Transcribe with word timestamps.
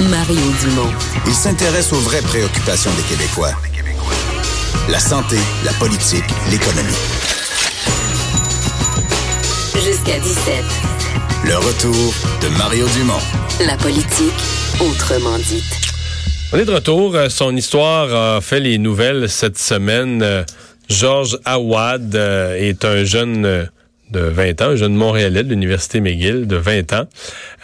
Mario 0.00 0.40
Dumont. 0.62 0.92
Il 1.26 1.34
s'intéresse 1.34 1.92
aux 1.92 1.98
vraies 2.00 2.22
préoccupations 2.22 2.90
des 2.92 3.02
Québécois. 3.02 3.50
La 4.88 5.00
santé, 5.00 5.36
la 5.64 5.72
politique, 5.72 6.24
l'économie. 6.50 6.94
Jusqu'à 9.74 10.18
17. 10.20 10.64
Le 11.46 11.56
retour 11.56 12.14
de 12.42 12.48
Mario 12.56 12.86
Dumont. 12.96 13.18
La 13.66 13.76
politique, 13.76 14.32
autrement 14.80 15.36
dite. 15.38 15.64
On 16.52 16.58
est 16.58 16.64
de 16.64 16.72
retour. 16.72 17.16
Euh, 17.16 17.28
Son 17.28 17.54
histoire 17.56 18.36
a 18.36 18.40
fait 18.40 18.60
les 18.60 18.78
nouvelles 18.78 19.28
cette 19.28 19.58
semaine. 19.58 20.22
Euh, 20.22 20.44
Georges 20.88 21.38
Awad 21.44 22.14
euh, 22.14 22.54
est 22.54 22.84
un 22.84 23.04
jeune 23.04 23.68
de 24.10 24.20
20 24.20 24.62
ans, 24.62 24.68
un 24.70 24.76
jeune 24.76 24.94
Montréalais 24.94 25.42
de 25.42 25.50
l'Université 25.50 26.00
McGill 26.00 26.46
de 26.46 26.56
20 26.56 26.92
ans. 26.94 27.04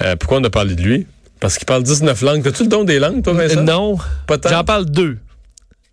Euh, 0.03 0.17
pourquoi 0.17 0.39
on 0.39 0.45
a 0.45 0.51
parlé 0.51 0.75
de 0.75 0.83
lui? 0.83 1.07
Parce 1.41 1.57
qu'il 1.59 1.67
parle 1.67 1.83
19 1.83 2.21
langues. 2.23 2.43
T'as-tu 2.43 2.63
le 2.65 2.69
don 2.69 2.85
des 2.85 2.99
langues, 2.99 3.23
toi, 3.23 3.33
Vincent? 3.35 3.63
Non. 3.63 3.99
Pas 4.27 4.39
tant? 4.39 4.49
J'en 4.51 4.65
parle 4.65 4.87
deux. 4.87 5.19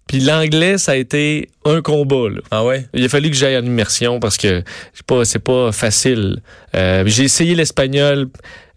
Puis 0.07 0.19
l'anglais, 0.19 0.77
ça 0.77 0.93
a 0.93 0.95
été 0.95 1.49
un 1.65 1.81
combat. 1.81 2.29
Là. 2.29 2.41
Ah 2.51 2.65
ouais? 2.65 2.85
Il 2.93 3.03
a 3.05 3.09
fallu 3.09 3.29
que 3.29 3.35
j'aille 3.35 3.57
en 3.57 3.63
immersion 3.65 4.19
parce 4.19 4.37
que 4.37 4.63
c'est 4.93 5.05
pas, 5.05 5.23
c'est 5.25 5.39
pas 5.39 5.71
facile. 5.71 6.41
Euh, 6.75 7.03
j'ai 7.05 7.23
essayé 7.23 7.55
l'espagnol 7.55 8.27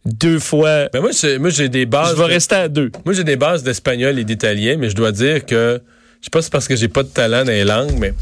deux 0.05 0.39
fois. 0.39 0.89
Ben 0.93 1.01
moi, 1.01 1.11
j'ai, 1.19 1.39
moi, 1.39 1.51
j'ai 1.51 1.69
des 1.69 1.87
bases. 1.87 2.11
je 2.11 2.17
vais 2.23 2.29
de- 2.29 2.33
rester 2.35 2.55
à 2.55 2.69
deux. 2.69 2.91
Moi, 3.05 3.15
j'ai 3.15 3.25
des 3.25 3.37
bases 3.37 3.63
d'espagnol 3.65 4.19
et 4.19 4.25
d'italien, 4.25 4.77
mais 4.79 4.91
je 4.91 4.95
dois 4.95 5.11
dire 5.13 5.45
que, 5.45 5.81
je 6.21 6.27
sais 6.27 6.31
pas 6.31 6.41
si 6.41 6.45
c'est 6.47 6.53
parce 6.53 6.69
que 6.69 6.77
j'ai 6.77 6.89
pas 6.89 7.03
de 7.03 7.09
talent 7.09 7.45
dans 7.45 7.51
les 7.51 7.65
langues, 7.65 7.97
mais 7.99 8.15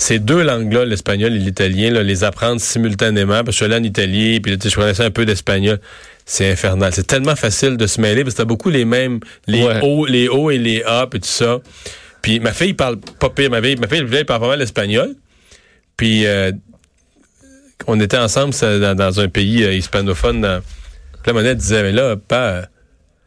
ces 0.00 0.18
deux 0.18 0.42
langues-là, 0.42 0.86
l'espagnol 0.86 1.34
et 1.34 1.38
l'italien, 1.38 1.90
là, 1.90 2.02
les 2.02 2.24
apprendre 2.24 2.58
simultanément, 2.58 3.44
parce 3.44 3.48
que 3.48 3.52
je 3.52 3.56
suis 3.56 3.64
allé 3.66 3.76
en 3.76 3.84
Italie, 3.84 4.40
puis 4.40 4.52
là, 4.52 4.58
je 4.64 4.74
connaissais 4.74 5.04
un 5.04 5.10
peu 5.10 5.26
d'espagnol, 5.26 5.78
c'est 6.24 6.50
infernal. 6.50 6.90
C'est 6.94 7.06
tellement 7.06 7.36
facile 7.36 7.76
de 7.76 7.86
se 7.86 8.00
mêler, 8.00 8.24
parce 8.24 8.34
que 8.34 8.38
t'as 8.38 8.46
beaucoup 8.46 8.70
les 8.70 8.86
mêmes, 8.86 9.20
les 9.46 9.62
Ouais. 9.62 9.78
O, 9.82 10.06
les 10.06 10.26
O 10.28 10.50
et 10.50 10.56
les 10.56 10.82
A, 10.84 11.06
puis 11.06 11.20
tout 11.20 11.28
ça. 11.28 11.58
Puis 12.22 12.40
ma 12.40 12.52
fille 12.54 12.72
parle 12.72 12.96
pas 12.96 13.28
pire, 13.28 13.50
ma 13.50 13.60
fille, 13.60 13.76
ma 13.76 13.88
fille, 13.88 13.98
elle 14.10 14.24
parle 14.24 14.40
pas 14.40 14.48
mal 14.48 14.58
l'espagnol. 14.58 15.14
Puis 15.98 16.24
euh, 16.24 16.50
on 17.86 18.00
était 18.00 18.16
ensemble 18.16 18.54
ça, 18.54 18.78
dans, 18.78 18.94
dans 18.94 19.20
un 19.20 19.28
pays 19.28 19.64
euh, 19.64 19.74
hispanophone. 19.74 20.40
Dans... 20.40 20.62
La 21.26 21.32
monnaie 21.34 21.54
disait, 21.54 21.82
mais 21.82 21.92
là, 21.92 22.16
pas, 22.16 22.62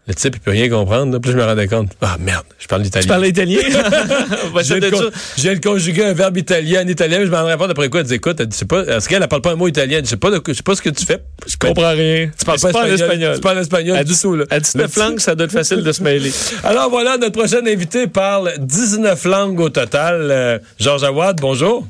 le 0.06 0.14
type, 0.14 0.36
il 0.36 0.40
peut 0.42 0.52
rien 0.52 0.70
comprendre. 0.70 1.14
là. 1.14 1.20
Puis 1.22 1.32
je 1.32 1.38
me 1.38 1.44
rendais 1.46 1.68
compte, 1.68 1.92
ah 2.02 2.18
merde, 2.20 2.44
je 2.60 2.68
parle 2.68 2.82
l'italien. 2.82 3.04
Tu 3.04 3.08
parles 3.08 3.26
italien? 3.26 3.60
Je 3.64 4.62
viens, 4.76 4.80
de 4.80 4.90
con- 4.90 4.98
ça. 4.98 5.06
je 5.38 5.42
viens 5.44 5.54
de 5.56 5.60
conjuguer 5.60 6.04
un 6.06 6.14
verbe 6.14 6.38
italien 6.38 6.84
en 6.84 6.88
italien, 6.90 7.20
mais 7.20 7.26
je 7.26 7.32
m'en 7.32 7.38
rendais 7.44 7.56
compte 7.58 7.70
après 7.70 7.90
quoi. 7.90 8.02
Elle 8.02 8.08
dit, 8.08 8.16
écoute, 8.16 8.36
elle 8.40 8.48
dit, 8.48 8.58
c'est 8.58 8.68
pas, 8.68 8.82
est-ce 8.84 9.08
qu'elle 9.08 9.22
elle 9.24 9.30
parle 9.30 9.42
pas 9.42 9.52
un 9.52 9.56
mot 9.56 9.68
italien? 9.68 9.98
Elle 9.98 10.02
dit, 10.04 10.08
je 10.10 10.12
sais 10.12 10.18
pas, 10.18 10.30
de- 10.30 10.42
je 10.46 10.54
sais 10.54 10.62
pas 10.64 10.76
ce 10.76 10.82
que 10.82 10.90
tu 10.90 11.06
fais. 11.06 11.20
Je 11.48 11.56
comprends 11.58 11.92
rien. 11.92 12.30
Tu 12.38 12.44
parles 12.46 12.60
C'est 12.60 12.72
pas, 12.74 12.84
en 12.84 12.86
espagnol. 12.88 13.36
Tu 13.36 13.42
parles 13.42 13.60
espagnol 13.60 14.04
du 14.04 14.14
tout, 14.20 14.36
là. 14.36 14.44
À 14.50 14.60
19 14.60 14.96
langues, 14.98 15.20
ça 15.20 15.36
doit 15.36 15.46
être 15.46 15.52
facile 15.54 15.84
de 15.84 15.92
se 15.94 16.04
mêler. 16.04 16.32
Alors 16.66 16.90
voilà, 16.90 17.18
notre 17.18 17.38
prochain 17.38 17.66
invité 17.66 18.08
parle 18.08 18.52
19 18.60 19.24
langues 19.24 19.60
au 19.62 19.70
total. 19.70 20.28
Euh, 20.30 20.60
Georges 20.80 21.04
Awad, 21.06 21.40
bonjour. 21.40 21.88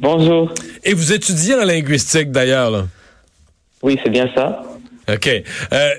Bonjour. 0.00 0.52
Et 0.84 0.94
vous 0.94 1.12
étudiez 1.12 1.54
en 1.54 1.64
linguistique 1.64 2.32
d'ailleurs, 2.32 2.70
là. 2.70 2.86
Oui, 3.82 3.98
c'est 4.04 4.10
bien 4.10 4.28
ça. 4.34 4.62
OK. 5.14 5.28
Euh, 5.28 5.90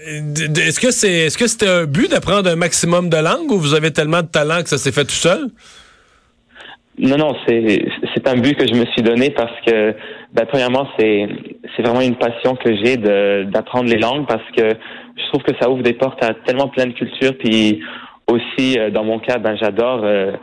est-ce 0.58 0.80
que 0.80 0.92
c'est 0.92 1.12
est-ce 1.12 1.38
que 1.38 1.48
c'était 1.48 1.68
un 1.68 1.86
but 1.86 2.10
d'apprendre 2.10 2.50
un 2.50 2.56
maximum 2.56 3.10
de 3.10 3.18
langues 3.18 3.52
ou 3.52 3.58
vous 3.58 3.74
avez 3.74 3.92
tellement 3.92 4.22
de 4.22 4.28
talent 4.28 4.64
que 4.64 4.70
ça 4.70 4.78
s'est 4.78 4.92
fait 4.92 5.06
tout 5.06 5.12
seul? 5.12 5.48
Non, 6.98 7.18
non, 7.18 7.36
c'est 7.48 7.86
c'est 8.14 8.28
un 8.28 8.36
but 8.36 8.56
que 8.56 8.68
je 8.68 8.74
me 8.74 8.86
suis 8.88 9.02
donné 9.02 9.32
parce 9.32 9.54
que, 9.66 9.96
ben, 10.34 10.46
premièrement, 10.46 10.88
c'est 11.00 11.28
c'est 11.76 11.84
vraiment 11.84 12.02
une 12.02 12.16
passion 12.16 12.56
que 12.56 12.76
j'ai 12.84 12.98
de 12.98 13.46
d'apprendre 13.52 13.90
les 13.90 13.98
langues 13.98 14.28
parce 14.28 14.44
que 14.56 14.76
je 15.18 15.28
trouve 15.32 15.44
que 15.44 15.54
ça 15.60 15.70
ouvre 15.70 15.84
des 15.84 15.94
portes 15.94 16.24
à 16.24 16.34
tellement 16.46 16.68
plein 16.68 16.86
de 16.88 16.94
cultures. 16.94 17.38
Puis 17.38 17.82
aussi, 18.28 18.78
euh, 18.78 18.90
dans 18.92 19.04
mon 19.04 19.20
cas, 19.20 19.38
ben 19.38 19.56
j'adore 19.60 20.02
euh, 20.04 20.34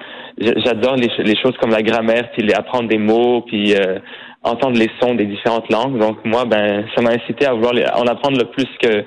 j'adore 0.41 0.97
les, 0.97 1.09
ch- 1.09 1.21
les 1.25 1.37
choses 1.41 1.55
comme 1.61 1.71
la 1.71 1.83
grammaire, 1.83 2.31
puis 2.33 2.43
les, 2.43 2.55
apprendre 2.55 2.89
des 2.89 2.99
mots, 2.99 3.43
puis 3.43 3.75
euh, 3.75 3.99
entendre 4.43 4.79
les 4.79 4.91
sons 5.01 5.15
des 5.15 5.27
différentes 5.27 5.71
langues. 5.71 5.99
Donc 5.99 6.19
moi, 6.25 6.45
ben 6.45 6.85
ça 6.95 7.03
m'a 7.03 7.11
incité 7.11 7.47
à 7.47 7.53
vouloir 7.55 7.73
les- 7.75 7.87
en 7.87 8.07
apprendre 8.07 8.39
le 8.39 8.45
plus 8.51 8.67
que 8.83 9.05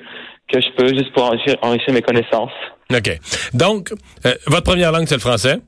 que 0.52 0.60
je 0.60 0.68
peux, 0.76 0.88
juste 0.88 1.12
pour 1.14 1.24
enrichir, 1.24 1.56
enrichir 1.62 1.94
mes 1.94 2.02
connaissances. 2.02 2.50
OK. 2.92 3.18
Donc, 3.54 3.90
euh, 4.26 4.34
votre 4.48 4.64
première 4.64 4.92
langue, 4.92 5.06
c'est 5.06 5.14
le 5.14 5.20
français? 5.20 5.60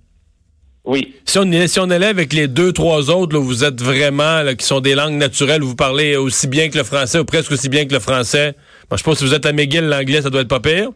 Oui. 0.85 1.15
Si 1.25 1.39
on, 1.39 1.51
est- 1.51 1.69
si 1.69 1.81
on 1.81 1.89
allait 1.89 2.07
avec 2.09 2.35
les 2.35 2.49
deux, 2.49 2.73
trois 2.73 3.09
autres, 3.11 3.35
là, 3.35 3.41
vous 3.43 3.65
êtes 3.65 3.81
vraiment, 3.81 4.43
là, 4.43 4.55
qui 4.55 4.67
sont 4.67 4.81
des 4.81 4.95
langues 4.95 5.15
naturelles, 5.15 5.63
vous 5.63 5.77
parlez 5.77 6.17
aussi 6.17 6.47
bien 6.49 6.69
que 6.69 6.77
le 6.77 6.85
français 6.85 7.19
ou 7.19 7.25
presque 7.25 7.51
aussi 7.53 7.71
bien 7.71 7.87
que 7.87 7.95
le 7.95 8.01
français. 8.01 8.55
Bon, 8.91 8.97
je 8.99 9.03
sais 9.03 9.11
pas 9.11 9.15
si 9.17 9.25
vous 9.25 9.33
êtes 9.33 9.47
à 9.47 9.53
McGill, 9.55 9.85
l'anglais, 9.89 10.21
ça 10.21 10.29
doit 10.29 10.43
être 10.43 10.49
pas 10.49 10.61
pire. 10.61 10.91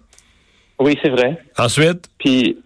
Oui, 0.79 0.99
c'est 1.03 1.09
vrai. 1.09 1.39
Ensuite, 1.57 2.09
Puis 2.19 2.59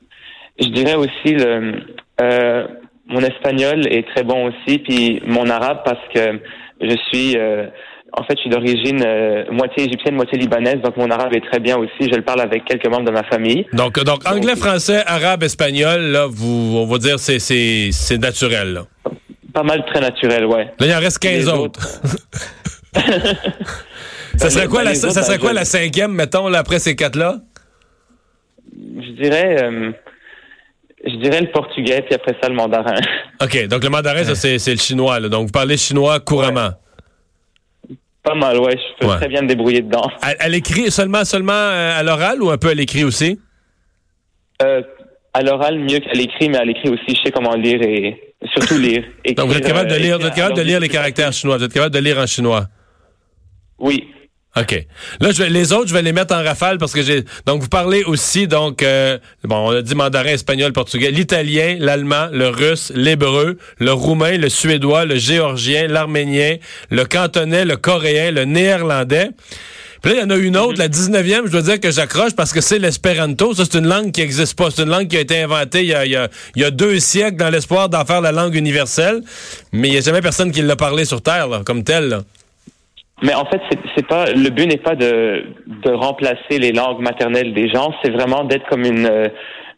je 0.60 0.68
dirais 0.68 0.94
aussi 0.94 1.34
le 1.34 1.72
euh, 2.20 2.66
mon 3.06 3.20
espagnol 3.20 3.86
est 3.88 4.06
très 4.14 4.22
bon 4.22 4.46
aussi, 4.48 4.78
puis 4.78 5.20
mon 5.26 5.48
arabe 5.50 5.78
parce 5.84 6.00
que 6.14 6.38
je 6.80 6.96
suis 7.08 7.36
euh, 7.36 7.66
en 8.12 8.22
fait 8.24 8.34
je 8.36 8.40
suis 8.42 8.50
d'origine 8.50 9.02
euh, 9.04 9.44
moitié 9.50 9.84
égyptienne, 9.84 10.14
moitié 10.14 10.38
libanaise, 10.38 10.80
donc 10.82 10.96
mon 10.96 11.10
arabe 11.10 11.34
est 11.34 11.44
très 11.50 11.58
bien 11.60 11.76
aussi. 11.78 12.10
Je 12.10 12.14
le 12.16 12.22
parle 12.22 12.40
avec 12.42 12.64
quelques 12.64 12.86
membres 12.86 13.06
de 13.06 13.10
ma 13.12 13.24
famille. 13.24 13.66
donc, 13.72 14.02
donc 14.04 14.26
anglais, 14.28 14.56
français, 14.56 15.02
arabe, 15.06 15.42
espagnol, 15.42 16.00
là, 16.00 16.26
vous, 16.28 16.76
on 16.78 16.86
va 16.86 16.98
dire, 16.98 17.18
c'est, 17.18 17.38
c'est, 17.38 17.90
c'est 17.92 18.18
naturel, 18.18 18.72
là. 18.74 18.84
Pas 19.52 19.62
mal 19.64 19.84
très 19.86 20.00
naturel, 20.00 20.46
ouais. 20.46 20.64
Là, 20.78 20.86
il 20.86 20.94
en 20.94 20.98
reste 21.00 21.18
15 21.18 21.32
Les 21.32 21.48
autres. 21.48 21.80
ça 24.36 24.50
serait 24.50 24.64
Ben, 24.64 24.70
quoi, 24.70 24.80
ben, 24.84 24.88
la, 24.90 24.94
ça 24.94 25.10
serait 25.22 25.36
ben, 25.36 25.40
quoi 25.40 25.50
je- 25.50 25.54
la 25.56 25.64
cinquième, 25.64 26.12
mettons, 26.12 26.48
là, 26.48 26.58
après 26.60 26.78
ces 26.78 26.96
quatre-là? 26.96 27.36
Je 28.74 29.10
dirais 29.22 29.56
euh, 29.62 29.92
je 31.04 31.16
dirais 31.16 31.40
le 31.40 31.50
portugais, 31.50 32.02
puis 32.02 32.14
après 32.14 32.36
ça 32.40 32.48
le 32.48 32.54
mandarin. 32.54 32.94
OK, 33.42 33.66
donc 33.68 33.82
le 33.82 33.90
mandarin, 33.90 34.24
ça, 34.24 34.34
c'est, 34.34 34.70
le 34.72 34.78
chinois, 34.78 35.20
là. 35.20 35.28
Donc, 35.28 35.46
vous 35.46 35.52
parlez 35.52 35.76
chinois 35.76 36.20
couramment. 36.20 36.70
Pas 38.22 38.34
mal, 38.34 38.58
ouais. 38.58 38.76
Je 38.78 38.98
peux 39.00 39.10
Ouais. 39.12 39.16
très 39.18 39.28
bien 39.28 39.42
me 39.42 39.48
débrouiller 39.48 39.80
dedans. 39.80 40.08
À, 40.22 40.28
à 40.38 40.48
l'écrit, 40.48 40.90
seulement, 40.92 41.24
seulement 41.24 41.52
euh, 41.52 41.98
à 41.98 42.02
l'oral 42.04 42.40
ou 42.40 42.50
un 42.50 42.56
peu 42.58 42.68
à 42.68 42.74
l'écrit 42.74 43.02
aussi? 43.02 43.40
Euh, 44.62 44.80
à 45.34 45.42
l'oral 45.42 45.78
mieux 45.80 45.98
qu'à 45.98 46.12
l'écrit, 46.12 46.48
mais 46.48 46.58
à 46.58 46.64
l'écrit 46.64 46.88
aussi, 46.88 47.16
je 47.16 47.22
sais 47.24 47.30
comment 47.32 47.54
lire 47.56 47.82
et 47.82 48.34
surtout 48.54 48.78
lire. 48.78 49.02
Donc, 49.36 49.48
vous 49.48 49.56
êtes 49.56 49.66
capable 49.66 49.90
de 49.90 49.94
euh, 49.96 49.98
lire, 49.98 50.18
vous 50.20 50.26
êtes 50.26 50.34
capable 50.34 50.56
de 50.56 50.62
lire 50.62 50.78
les 50.78 50.88
caractères 50.88 51.32
chinois. 51.32 51.56
Vous 51.58 51.64
êtes 51.64 51.72
capable 51.72 51.94
de 51.94 51.98
lire 52.00 52.18
en 52.18 52.26
chinois? 52.26 52.66
Oui. 53.80 54.06
OK. 54.54 54.86
Là, 55.20 55.30
je 55.32 55.42
vais, 55.42 55.48
les 55.48 55.72
autres, 55.72 55.88
je 55.88 55.94
vais 55.94 56.02
les 56.02 56.12
mettre 56.12 56.34
en 56.34 56.42
rafale 56.44 56.76
parce 56.76 56.92
que 56.92 57.02
j'ai. 57.02 57.24
Donc, 57.46 57.62
vous 57.62 57.68
parlez 57.68 58.04
aussi, 58.04 58.46
donc, 58.46 58.82
euh, 58.82 59.16
bon, 59.44 59.56
on 59.56 59.70
a 59.70 59.80
dit 59.80 59.94
mandarin, 59.94 60.28
espagnol, 60.30 60.72
portugais, 60.74 61.10
l'italien, 61.10 61.76
l'allemand, 61.80 62.28
le 62.32 62.48
russe, 62.48 62.92
l'hébreu, 62.94 63.56
le 63.78 63.92
roumain, 63.92 64.36
le 64.36 64.50
suédois, 64.50 65.06
le 65.06 65.16
géorgien, 65.16 65.88
l'arménien, 65.88 66.56
le 66.90 67.04
cantonais, 67.06 67.64
le 67.64 67.76
coréen, 67.78 68.30
le 68.30 68.44
néerlandais. 68.44 69.30
Puis 70.02 70.12
là, 70.12 70.18
il 70.18 70.22
y 70.22 70.24
en 70.26 70.30
a 70.30 70.36
une 70.36 70.56
autre, 70.58 70.78
la 70.78 70.88
19e, 70.88 71.46
je 71.46 71.52
dois 71.52 71.62
dire 71.62 71.78
que 71.80 71.90
j'accroche 71.90 72.32
parce 72.34 72.52
que 72.52 72.60
c'est 72.60 72.78
l'espéranto. 72.80 73.54
Ça, 73.54 73.62
c'est 73.64 73.78
une 73.78 73.86
langue 73.86 74.10
qui 74.12 74.20
n'existe 74.20 74.58
pas. 74.58 74.68
C'est 74.70 74.82
une 74.82 74.90
langue 74.90 75.06
qui 75.08 75.16
a 75.16 75.20
été 75.20 75.40
inventée 75.40 75.80
il 75.82 75.86
y 75.90 75.94
a, 75.94 76.04
il 76.04 76.10
y 76.12 76.16
a- 76.16 76.28
il 76.56 76.62
y 76.62 76.64
a 76.64 76.70
deux 76.72 76.98
siècles 76.98 77.36
dans 77.36 77.50
l'espoir 77.50 77.88
d'en 77.88 78.04
faire 78.04 78.20
la 78.20 78.32
langue 78.32 78.54
universelle. 78.56 79.22
Mais 79.72 79.88
il 79.88 79.92
n'y 79.92 79.98
a 79.98 80.00
jamais 80.00 80.20
personne 80.20 80.50
qui 80.52 80.60
l'a 80.60 80.76
parlé 80.76 81.04
sur 81.04 81.22
Terre, 81.22 81.46
là, 81.48 81.62
comme 81.64 81.84
tel. 81.84 82.08
là. 82.08 82.22
Mais 83.22 83.34
en 83.34 83.44
fait, 83.46 83.60
c'est, 83.96 84.06
pas 84.06 84.26
le 84.32 84.50
but 84.50 84.66
n'est 84.66 84.76
pas 84.78 84.94
de 84.96 85.44
de 85.84 85.90
remplacer 85.90 86.58
les 86.58 86.72
langues 86.72 87.00
maternelles 87.00 87.54
des 87.54 87.68
gens, 87.68 87.92
c'est 88.02 88.10
vraiment 88.10 88.44
d'être 88.44 88.66
comme 88.68 88.84
une, 88.84 89.06
euh, 89.06 89.28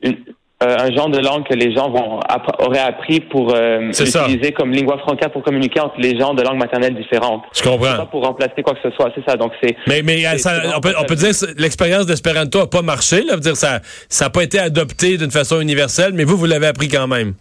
une 0.03 0.16
euh, 0.62 0.77
un 0.78 0.94
genre 0.94 1.09
de 1.10 1.19
langue 1.19 1.44
que 1.47 1.53
les 1.55 1.75
gens 1.75 1.91
vont 1.91 2.21
app- 2.21 2.62
auraient 2.65 2.78
appris 2.78 3.21
pour 3.21 3.53
euh, 3.55 3.91
ça. 3.93 4.22
utiliser 4.27 4.53
comme 4.53 4.71
lingua 4.71 4.97
franca 4.99 5.28
pour 5.28 5.43
communiquer 5.43 5.81
entre 5.81 5.97
les 5.99 6.16
gens 6.19 6.32
de 6.32 6.43
langues 6.43 6.59
maternelles 6.59 6.94
différentes. 6.94 7.43
Je 7.53 7.59
C'est 7.59 7.65
pas 7.65 7.71
comprends. 7.77 8.06
pour 8.06 8.22
remplacer 8.25 8.62
quoi 8.62 8.72
que 8.75 8.81
ce 8.88 8.94
soit, 8.97 9.10
c'est 9.15 9.25
ça. 9.28 9.37
Donc 9.37 9.53
c'est 9.62 9.76
Mais, 9.88 10.00
mais 10.03 10.22
ça- 10.38 10.62
on, 10.76 10.81
peut, 10.81 10.94
on 10.99 11.05
peut 11.05 11.16
dire 11.16 11.32
l'expérience 11.59 12.06
d'espéranto 12.06 12.61
n'a 12.61 12.67
pas 12.67 12.82
marché. 12.82 13.23
Là, 13.25 13.35
veut 13.35 13.40
dire 13.40 13.56
ça 13.56 13.81
n'a 14.20 14.31
pas 14.31 14.43
été 14.43 14.58
adopté 14.58 15.19
d'une 15.19 15.31
façon 15.32 15.61
universelle, 15.61 16.12
mais 16.14 16.25
vous, 16.25 16.37
vous 16.37 16.47
l'avez 16.47 16.69
appris 16.69 16.88
quand 16.88 17.08
même. 17.08 17.35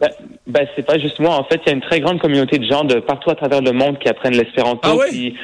Ben, 0.00 0.10
ben, 0.46 0.66
c'est 0.74 0.86
pas 0.86 0.98
justement. 0.98 1.38
En 1.38 1.44
fait, 1.44 1.60
il 1.64 1.68
y 1.68 1.70
a 1.70 1.74
une 1.74 1.80
très 1.80 2.00
grande 2.00 2.20
communauté 2.20 2.58
de 2.58 2.66
gens 2.66 2.84
de 2.84 3.00
partout 3.00 3.30
à 3.30 3.34
travers 3.34 3.60
le 3.60 3.72
monde 3.72 3.98
qui 3.98 4.08
apprennent 4.08 4.36
l'espéranto. 4.36 5.00
Ah 5.00 5.06
Il 5.10 5.34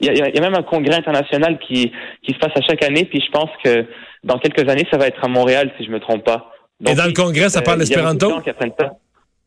y, 0.00 0.08
a, 0.08 0.28
il 0.28 0.34
y 0.34 0.38
a 0.38 0.40
même 0.40 0.54
un 0.54 0.62
congrès 0.62 0.94
international 0.94 1.58
qui 1.58 1.92
qui 2.22 2.32
se 2.32 2.38
passe 2.38 2.52
à 2.54 2.62
chaque 2.62 2.82
année. 2.82 3.04
Puis 3.04 3.22
je 3.24 3.30
pense 3.30 3.50
que 3.62 3.86
dans 4.24 4.38
quelques 4.38 4.68
années, 4.68 4.86
ça 4.90 4.96
va 4.96 5.06
être 5.06 5.22
à 5.24 5.28
Montréal, 5.28 5.72
si 5.78 5.84
je 5.84 5.90
me 5.90 6.00
trompe 6.00 6.24
pas. 6.24 6.50
Et 6.86 6.94
dans 6.94 7.06
le 7.06 7.12
congrès, 7.12 7.50
ça 7.50 7.60
euh, 7.60 7.62
parle 7.62 7.78
il 7.82 7.88
y 7.88 7.92
a 7.92 7.96
l'espéranto? 7.96 8.30
gens 8.30 8.40
qui 8.40 8.50
apprennent 8.50 8.72
ça. 8.78 8.92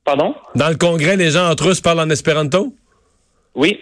Pardon? 0.06 0.36
Dans 0.56 0.70
le 0.70 0.76
congrès, 0.76 1.16
les 1.16 1.32
gens 1.32 1.50
entre 1.50 1.70
eux 1.70 1.74
se 1.74 1.82
parlent 1.82 2.00
en 2.00 2.10
espéranto? 2.10 2.74
Oui. 3.56 3.80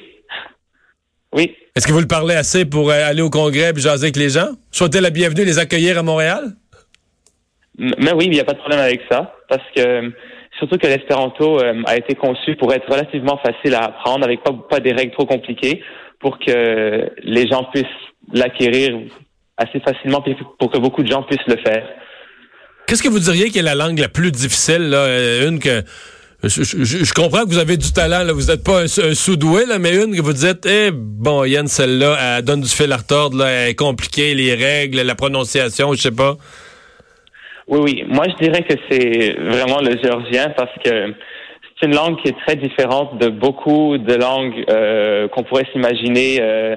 Oui. 1.34 1.56
Est-ce 1.76 1.88
que 1.88 1.94
vous 1.94 2.00
le 2.00 2.08
parlez 2.08 2.36
assez 2.36 2.66
pour 2.66 2.92
euh, 2.92 3.10
aller 3.10 3.22
au 3.22 3.30
congrès 3.30 3.72
et 3.72 3.80
jaser 3.80 4.06
avec 4.06 4.18
les 4.18 4.30
gens? 4.30 4.50
Souhaitez 4.72 5.02
la 5.02 5.10
bienvenue, 5.10 5.46
les 5.46 5.60
accueillir 5.60 5.98
à 5.98 6.04
Montréal? 6.04 6.54
Mais 7.78 8.14
oui, 8.14 8.26
il 8.26 8.32
n'y 8.32 8.40
a 8.40 8.44
pas 8.44 8.54
de 8.54 8.60
problème 8.60 8.80
avec 8.80 9.02
ça. 9.10 9.34
Parce 9.48 9.64
que 9.76 10.12
surtout 10.62 10.78
que 10.78 10.86
l'espéranto 10.86 11.60
euh, 11.60 11.82
a 11.88 11.98
été 11.98 12.14
conçu 12.14 12.56
pour 12.56 12.72
être 12.72 12.88
relativement 12.88 13.38
facile 13.38 13.74
à 13.74 13.86
apprendre, 13.86 14.24
avec 14.24 14.42
pas, 14.44 14.80
des 14.80 14.92
règles 14.92 15.12
trop 15.12 15.26
compliquées, 15.26 15.82
pour 16.20 16.38
que 16.38 17.10
les 17.24 17.48
gens 17.48 17.64
puissent 17.74 17.86
l'acquérir 18.32 18.96
assez 19.58 19.80
facilement 19.80 20.24
pour 20.60 20.72
que 20.72 20.78
beaucoup 20.78 21.02
de 21.02 21.12
gens 21.12 21.24
puissent 21.24 21.48
le 21.48 21.58
faire. 21.58 21.84
Qu'est-ce 22.86 23.02
que 23.02 23.10
vous 23.10 23.20
diriez 23.20 23.50
qui 23.50 23.58
est 23.58 23.64
la 23.64 23.74
langue 23.74 23.98
la 23.98 24.08
plus 24.08 24.32
difficile, 24.32 24.90
là, 24.90 24.98
euh, 24.98 25.50
une 25.50 25.60
que 25.60 25.84
je, 26.44 27.14
comprends 27.14 27.44
que 27.44 27.50
vous 27.50 27.60
avez 27.60 27.78
du 27.78 27.92
talent, 27.92 28.24
là. 28.24 28.34
vous 28.34 28.48
n'êtes 28.48 28.64
pas 28.64 28.84
un, 28.84 28.88
sous-doué, 28.88 29.66
mais 29.80 29.96
une 29.96 30.16
que 30.16 30.22
vous 30.22 30.34
dites, 30.34 30.66
eh, 30.66 30.92
bon, 30.92 31.44
Yann, 31.44 31.68
celle-là, 31.68 32.38
elle 32.38 32.44
donne 32.44 32.62
du 32.62 32.70
fil 32.70 32.92
à 32.92 32.98
retordre, 32.98 33.38
là, 33.38 33.48
elle 33.48 33.70
est 33.70 33.76
compliquée, 33.76 34.34
les 34.34 34.56
règles, 34.56 35.02
la 35.02 35.16
prononciation, 35.16 35.94
je 35.94 36.02
sais 36.02 36.12
pas. 36.12 36.38
Oui, 37.72 37.80
oui. 37.82 38.04
Moi, 38.08 38.26
je 38.28 38.46
dirais 38.46 38.64
que 38.64 38.74
c'est 38.90 39.34
vraiment 39.40 39.80
le 39.80 39.98
géorgien 40.04 40.50
parce 40.58 40.74
que 40.84 41.16
c'est 41.80 41.88
une 41.88 41.96
langue 41.96 42.22
qui 42.22 42.28
est 42.28 42.36
très 42.46 42.58
différente 42.58 43.18
de 43.18 43.30
beaucoup 43.30 43.98
de 43.98 44.14
langues 44.14 44.66
euh, 44.70 45.30
qu'on 45.30 45.44
pourrait 45.44 45.66
s'imaginer. 45.72 46.40
Euh, 46.42 46.76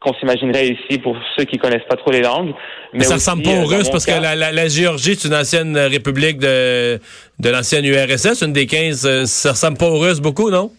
qu'on 0.00 0.12
s'imaginerait 0.14 0.70
ici 0.70 0.98
pour 0.98 1.16
ceux 1.38 1.44
qui 1.44 1.56
connaissent 1.56 1.86
pas 1.88 1.94
trop 1.94 2.10
les 2.10 2.22
langues. 2.22 2.52
Mais, 2.92 3.04
ça 3.04 3.14
ressemble 3.14 3.44
pas 3.44 3.50
aux 3.50 3.72
euh, 3.72 3.76
Russes 3.76 3.90
parce 3.90 4.04
que 4.04 4.10
la, 4.10 4.34
la, 4.34 4.66
Géorgie, 4.66 5.14
c'est 5.14 5.28
une 5.28 5.36
ancienne 5.36 5.78
république 5.78 6.38
de, 6.38 6.98
de 7.38 7.48
l'ancienne 7.48 7.84
URSS, 7.84 8.42
une 8.42 8.52
des 8.52 8.66
15. 8.66 9.24
Ça 9.26 9.52
ressemble 9.52 9.78
pas 9.78 9.88
aux 9.88 10.00
Russes 10.00 10.18
beaucoup, 10.18 10.50
non? 10.50 10.72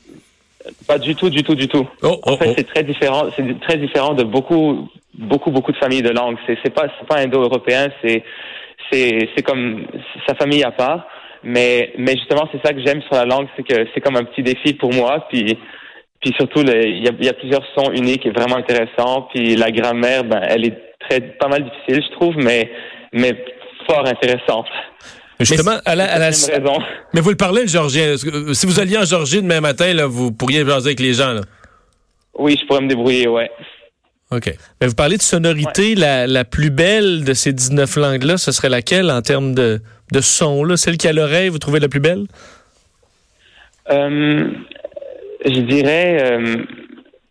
Pas 0.85 0.99
du 0.99 1.15
tout, 1.15 1.29
du 1.29 1.43
tout, 1.43 1.55
du 1.55 1.69
tout. 1.69 1.87
Oh, 2.01 2.19
oh, 2.25 2.31
en 2.31 2.37
fait, 2.37 2.49
oh. 2.49 2.53
c'est 2.57 2.67
très 2.67 2.83
différent. 2.83 3.27
C'est 3.37 3.59
très 3.61 3.77
différent 3.77 4.15
de 4.15 4.23
beaucoup, 4.23 4.89
beaucoup, 5.17 5.49
beaucoup 5.49 5.71
de 5.71 5.77
familles 5.77 6.01
de 6.01 6.09
langues. 6.09 6.35
C'est 6.45 6.73
pas, 6.73 6.87
c'est 6.99 7.07
pas 7.07 7.19
indo-européen. 7.19 7.87
C'est, 8.03 8.21
c'est, 8.91 9.29
c'est 9.35 9.43
comme 9.43 9.85
sa 10.27 10.35
famille 10.35 10.63
à 10.63 10.71
part. 10.71 11.07
Mais, 11.43 11.93
mais 11.97 12.13
justement, 12.13 12.47
c'est 12.51 12.65
ça 12.65 12.73
que 12.73 12.79
j'aime 12.85 13.01
sur 13.01 13.15
la 13.15 13.25
langue, 13.25 13.47
c'est 13.55 13.63
que 13.63 13.85
c'est 13.93 14.01
comme 14.01 14.15
un 14.15 14.23
petit 14.23 14.43
défi 14.43 14.73
pour 14.73 14.93
moi. 14.93 15.27
Puis, 15.29 15.57
puis 16.21 16.33
surtout, 16.37 16.61
il 16.61 17.03
y 17.03 17.29
a, 17.29 17.33
plusieurs 17.33 17.65
sons 17.75 17.91
uniques 17.91 18.25
et 18.25 18.31
vraiment 18.31 18.57
intéressants. 18.57 19.27
Puis 19.33 19.55
la 19.55 19.71
grammaire, 19.71 20.23
ben, 20.23 20.41
elle 20.47 20.65
est 20.65 20.77
très, 20.99 21.19
pas 21.19 21.49
mal 21.49 21.63
difficile, 21.63 22.03
je 22.09 22.15
trouve, 22.15 22.35
mais, 22.37 22.71
mais 23.11 23.33
fort 23.87 24.07
intéressante. 24.07 24.67
Justement, 25.39 25.77
à 25.85 25.95
la, 25.95 26.05
à 26.05 26.19
la... 26.19 26.29
Mais 27.13 27.19
vous 27.19 27.31
le 27.31 27.35
parlez 27.35 27.63
le 27.63 27.67
georgien. 27.67 28.15
Si 28.17 28.65
vous 28.65 28.79
alliez 28.79 28.97
en 28.97 29.03
Georgie 29.03 29.41
demain 29.41 29.59
matin, 29.59 29.91
là, 29.93 30.05
vous 30.07 30.31
pourriez 30.31 30.65
jaser 30.65 30.89
avec 30.89 30.99
les 31.01 31.13
gens. 31.13 31.33
Là? 31.33 31.41
Oui, 32.35 32.57
je 32.59 32.65
pourrais 32.65 32.81
me 32.81 32.87
débrouiller, 32.87 33.27
ouais. 33.27 33.49
OK. 34.35 34.53
Mais 34.81 34.87
vous 34.87 34.95
parlez 34.95 35.17
de 35.17 35.21
sonorité, 35.21 35.95
la, 35.95 36.27
la 36.27 36.45
plus 36.45 36.69
belle 36.69 37.23
de 37.23 37.33
ces 37.33 37.53
19 37.53 37.95
langues-là, 37.97 38.37
ce 38.37 38.51
serait 38.51 38.69
laquelle 38.69 39.11
en 39.11 39.21
termes 39.21 39.53
de, 39.53 39.81
de 40.11 40.21
son? 40.21 40.63
Là? 40.63 40.77
Celle 40.77 40.97
qui 40.97 41.07
a 41.07 41.13
l'oreille, 41.13 41.49
vous 41.49 41.59
trouvez 41.59 41.79
la 41.79 41.89
plus 41.89 41.99
belle? 41.99 42.25
Euh, 43.91 44.49
je 45.45 45.59
dirais 45.61 46.17
euh, 46.21 46.57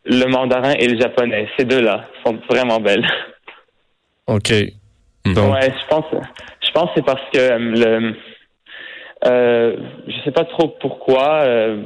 le 0.04 0.26
mandarin 0.26 0.72
et 0.72 0.86
le 0.86 1.00
japonais. 1.00 1.48
Ces 1.58 1.64
deux-là 1.64 2.06
sont 2.24 2.38
vraiment 2.48 2.80
belles. 2.80 3.06
OK. 4.26 4.52
Donc. 5.24 5.54
Ouais, 5.54 5.72
je 5.72 5.88
pense, 5.88 6.04
je 6.12 6.70
pense 6.72 6.86
que 6.86 6.92
c'est 6.96 7.04
parce 7.04 7.22
que 7.32 7.38
euh, 7.38 7.58
le, 7.58 8.14
euh, 9.24 9.76
je 10.06 10.14
sais 10.24 10.32
pas 10.32 10.44
trop 10.44 10.68
pourquoi. 10.80 11.42
Euh, 11.44 11.82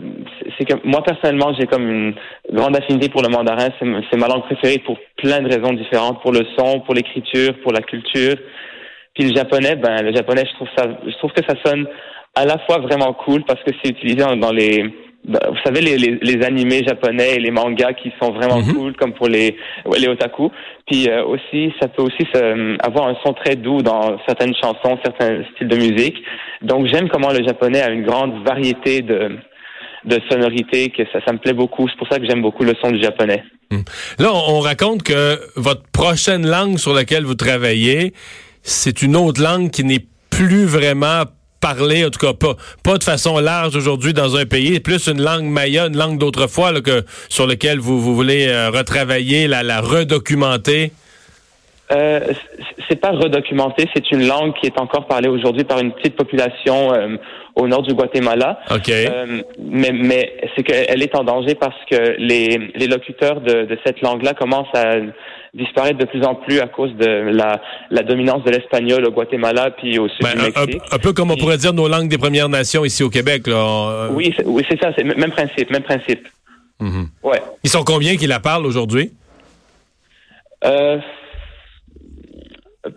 c'est 0.59 0.65
que 0.65 0.75
moi 0.85 1.03
personnellement, 1.03 1.53
j'ai 1.59 1.67
comme 1.67 1.89
une 1.89 2.15
grande 2.53 2.77
affinité 2.77 3.09
pour 3.09 3.23
le 3.23 3.29
mandarin. 3.29 3.69
C'est 3.79 4.17
ma 4.17 4.29
langue 4.29 4.45
préférée 4.45 4.79
pour 4.79 4.99
plein 5.17 5.41
de 5.41 5.49
raisons 5.49 5.75
différentes, 5.75 6.23
pour 6.23 6.33
le 6.33 6.47
son, 6.59 6.81
pour 6.81 6.95
l'écriture, 6.95 7.55
pour 7.63 7.73
la 7.73 7.81
culture. 7.81 8.37
Puis 9.15 9.29
le 9.29 9.35
japonais, 9.35 9.77
ben 9.77 10.03
le 10.03 10.15
japonais, 10.15 10.45
je 10.47 10.55
trouve 10.55 10.69
ça, 10.77 10.85
je 11.07 11.17
trouve 11.19 11.33
que 11.33 11.43
ça 11.47 11.55
sonne 11.65 11.87
à 12.35 12.45
la 12.45 12.59
fois 12.59 12.79
vraiment 12.79 13.13
cool 13.15 13.45
parce 13.45 13.63
que 13.63 13.71
c'est 13.83 13.91
utilisé 13.91 14.17
dans 14.17 14.53
les 14.53 14.93
bah, 15.27 15.41
vous 15.49 15.59
savez 15.65 15.81
les, 15.81 15.99
les, 15.99 16.19
les, 16.23 16.45
animés 16.45 16.85
japonais 16.85 17.35
et 17.35 17.41
les 17.41 17.51
mangas 17.51 17.95
qui 17.95 18.13
sont 18.23 18.33
vraiment 18.33 18.63
mhm. 18.63 18.75
cool 18.75 18.97
comme 18.97 19.13
pour 19.13 19.29
les 19.29 19.57
les 19.99 20.09
otaku 20.09 20.51
puis 20.87 21.09
euh, 21.09 21.25
aussi 21.25 21.73
ça 21.81 21.89
peut 21.89 22.03
aussi 22.03 22.25
avoir 22.81 23.09
un 23.09 23.17
son 23.25 23.33
très 23.33 23.57
doux 23.57 23.83
dans 23.83 24.19
certaines 24.27 24.55
chansons 24.55 24.99
certains 25.05 25.43
styles 25.55 25.69
de 25.69 25.77
musique 25.77 26.17
donc 26.63 26.87
j'aime 26.87 27.09
comment 27.09 27.33
le 27.33 27.45
japonais 27.45 27.83
a 27.83 27.91
une 27.91 28.05
grande 28.05 28.45
variété 28.47 29.03
de 29.03 29.37
de 30.05 30.21
sonorités 30.31 30.91
que 30.91 31.03
ça 31.13 31.19
ça 31.27 31.33
me 31.33 31.39
plaît 31.39 31.55
beaucoup 31.55 31.89
c'est 31.89 31.99
pour 31.99 32.09
ça 32.09 32.21
que 32.21 32.27
j'aime 32.27 32.43
beaucoup 32.43 32.63
le 32.63 32.75
son 32.81 32.93
du 32.93 33.03
japonais 33.03 33.43
hmm. 33.73 33.83
là 34.21 34.31
on 34.33 34.61
raconte 34.61 35.03
que 35.03 35.41
votre 35.57 35.83
prochaine 35.93 36.47
langue 36.47 36.79
sur 36.79 36.95
laquelle 36.95 37.25
vous 37.25 37.35
travaillez 37.35 38.13
c'est 38.63 39.03
une 39.03 39.17
autre 39.17 39.43
langue 39.43 39.71
qui 39.71 39.83
n'est 39.83 40.05
plus 40.31 40.67
vraiment 40.67 41.25
parler, 41.61 42.05
en 42.05 42.11
tout 42.11 42.19
cas 42.19 42.33
pas, 42.33 42.57
pas 42.83 42.99
de 42.99 43.05
façon 43.05 43.39
large 43.39 43.77
aujourd'hui 43.77 44.13
dans 44.13 44.37
un 44.37 44.47
pays, 44.47 44.81
plus 44.81 45.07
une 45.07 45.23
langue 45.23 45.47
maya, 45.47 45.87
une 45.87 45.97
langue 45.97 46.19
d'autrefois 46.19 46.73
sur 47.29 47.47
laquelle 47.47 47.79
vous, 47.79 48.01
vous 48.01 48.15
voulez 48.15 48.47
euh, 48.49 48.71
retravailler, 48.71 49.49
la, 49.49 49.63
la 49.63 49.81
redocumenter? 49.81 50.93
Euh, 51.93 52.21
c'est 52.89 53.01
pas 53.01 53.13
redocumenté, 53.13 53.89
c'est 53.95 54.11
une 54.11 54.27
langue 54.27 54.55
qui 54.55 54.67
est 54.67 54.81
encore 54.81 55.07
parlée 55.07 55.29
aujourd'hui 55.29 55.63
par 55.63 55.79
une 55.79 55.93
petite 55.93 56.17
population 56.17 56.93
euh, 56.93 57.17
au 57.55 57.69
nord 57.69 57.83
du 57.83 57.95
Guatemala. 57.95 58.59
Ok. 58.73 58.89
Euh, 58.89 59.43
mais 59.61 59.93
mais 59.93 60.37
c'est 60.55 60.65
qu'elle 60.65 61.01
est 61.01 61.15
en 61.15 61.23
danger 61.23 61.55
parce 61.55 61.77
que 61.89 62.17
les, 62.19 62.73
les 62.75 62.87
locuteurs 62.89 63.41
de, 63.41 63.67
de 63.67 63.79
cette 63.87 64.01
langue-là 64.01 64.35
commencent 64.35 64.75
à 64.75 64.97
disparaître 65.55 65.99
de 65.99 66.07
plus 66.07 66.25
en 66.25 66.35
plus 66.35 66.59
à 66.59 66.67
cause 66.67 66.93
de 66.97 67.07
la, 67.07 67.63
la 67.91 68.03
dominance 68.03 68.43
de 68.43 68.51
l'espagnol 68.51 69.07
au 69.07 69.13
Guatemala 69.13 69.71
puis 69.71 69.99
au 70.01 70.09
sud 70.09 70.23
ben, 70.23 70.33
du 70.35 70.43
Mexique. 70.43 70.83
Un, 70.91 70.99
peu 70.99 71.13
comme 71.13 71.31
on 71.31 71.37
pourrait 71.37 71.57
dire 71.57 71.73
nos 71.73 71.87
langues 71.87 72.09
des 72.09 72.19
Premières 72.19 72.49
Nations 72.49 72.85
ici 72.85 73.05
au 73.05 73.11
Québec. 73.11 73.47
Là. 73.47 74.09
Oui, 74.11 74.35
c'est, 74.37 74.45
oui, 74.45 74.65
c'est 74.69 74.81
ça, 74.81 74.91
c'est 74.97 75.05
même 75.05 75.31
principe, 75.31 75.71
même 75.71 75.85
principe. 75.85 76.27
Mm-hmm. 76.81 77.07
Ouais. 77.23 77.41
Ils 77.63 77.71
sont 77.71 77.85
combien 77.85 78.17
qui 78.17 78.27
la 78.27 78.41
parlent 78.41 78.67
aujourd'hui? 78.67 79.13
Euh, 80.65 80.99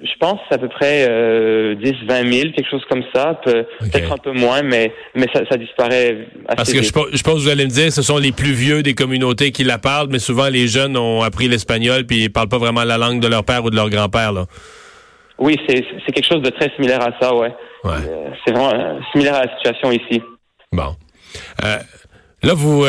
je 0.02 0.18
pense 0.20 0.40
à 0.52 0.58
peu 0.58 0.68
près 0.68 1.08
euh, 1.10 1.76
10, 1.76 1.94
20 2.08 2.32
000, 2.32 2.52
quelque 2.56 2.70
chose 2.70 2.84
comme 2.90 3.04
ça. 3.14 3.40
Peut-être 3.44 4.12
un 4.12 4.18
peu 4.18 4.32
moins, 4.32 4.62
mais, 4.62 4.94
mais 5.16 5.28
ça, 5.34 5.42
ça 5.50 5.58
disparaît 5.58 6.28
assez 6.48 6.56
Parce 6.56 6.74
que 6.74 6.82
je, 6.82 6.88
je, 7.18 7.24
pense 7.24 7.36
que 7.36 7.40
vous 7.40 7.50
allez 7.50 7.66
me 7.66 7.70
dire, 7.70 7.92
ce 7.92 8.02
sont 8.02 8.18
les 8.18 8.32
plus 8.32 8.54
vieux 8.54 8.84
des 8.84 8.94
communautés 8.94 9.52
qui 9.52 9.64
la 9.64 9.78
parlent, 9.78 10.10
mais 10.10 10.20
souvent 10.20 10.50
les 10.50 10.68
jeunes 10.68 10.98
ont 10.98 11.22
appris 11.22 11.48
l'espagnol 11.48 12.06
puis 12.06 12.24
ils 12.24 12.30
parlent 12.32 12.50
pas 12.50 12.58
vraiment 12.58 12.84
la 12.84 12.98
langue 12.98 13.20
de 13.20 13.28
leur 13.28 13.44
père 13.44 13.64
ou 13.64 13.70
de 13.70 13.76
leur 13.76 13.90
grand-père. 13.90 14.32
Là. 14.32 14.46
Oui, 15.40 15.58
c'est 15.68 15.84
quelque 16.12 16.28
chose 16.28 16.42
de 16.42 16.50
très 16.50 16.70
similaire 16.76 17.02
à 17.02 17.12
ça, 17.20 17.34
ouais. 17.34 17.54
ouais. 17.86 17.92
Euh, 17.92 18.30
c'est 18.46 18.52
vraiment 18.52 18.74
euh, 18.74 19.00
similaire 19.12 19.36
à 19.36 19.46
la 19.46 19.56
situation 19.56 19.92
ici. 19.92 20.22
Bon. 20.72 20.96
Euh, 21.64 21.78
là, 22.44 22.54
vous 22.54 22.86